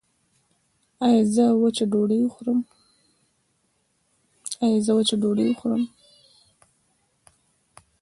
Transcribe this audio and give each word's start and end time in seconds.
ایا 1.05 1.21
زه 4.87 4.93
وچه 4.97 5.15
ډوډۍ 5.21 5.49
وخورم؟ 5.49 5.81